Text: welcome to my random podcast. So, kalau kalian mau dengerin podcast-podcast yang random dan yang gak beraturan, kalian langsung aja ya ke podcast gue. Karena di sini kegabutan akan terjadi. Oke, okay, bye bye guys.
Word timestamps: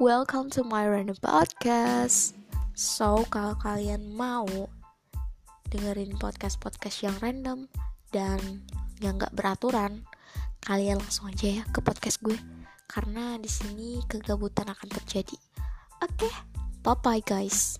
welcome 0.00 0.48
to 0.48 0.64
my 0.64 0.88
random 0.88 1.12
podcast. 1.20 2.32
So, 2.72 3.28
kalau 3.28 3.52
kalian 3.60 4.16
mau 4.16 4.48
dengerin 5.68 6.16
podcast-podcast 6.16 7.04
yang 7.04 7.16
random 7.20 7.68
dan 8.08 8.64
yang 9.04 9.20
gak 9.20 9.36
beraturan, 9.36 10.08
kalian 10.64 10.96
langsung 11.04 11.28
aja 11.28 11.60
ya 11.60 11.62
ke 11.68 11.84
podcast 11.84 12.16
gue. 12.24 12.40
Karena 12.88 13.36
di 13.36 13.52
sini 13.52 14.00
kegabutan 14.08 14.72
akan 14.72 14.88
terjadi. 14.88 15.36
Oke, 16.00 16.24
okay, 16.24 16.32
bye 16.80 16.96
bye 17.04 17.20
guys. 17.20 17.76